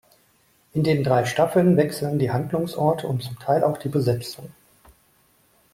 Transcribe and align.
In 0.73 0.81
den 0.83 1.03
drei 1.03 1.25
Staffeln 1.25 1.77
wechseln 1.77 2.17
die 2.17 2.31
Handlungsorte 2.31 3.05
und 3.05 3.21
zum 3.21 3.37
Teil 3.37 3.63
auch 3.63 3.77
die 3.77 3.87
Besetzung. 3.89 4.51